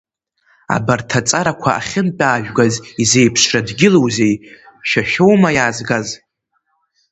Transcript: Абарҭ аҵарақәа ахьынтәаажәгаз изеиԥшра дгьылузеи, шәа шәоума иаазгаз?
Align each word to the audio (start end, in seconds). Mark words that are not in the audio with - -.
Абарҭ 0.75 1.09
аҵарақәа 1.19 1.71
ахьынтәаажәгаз 1.79 2.73
изеиԥшра 3.01 3.59
дгьылузеи, 3.67 4.35
шәа 4.89 5.01
шәоума 5.09 5.49
иаазгаз? 5.53 6.07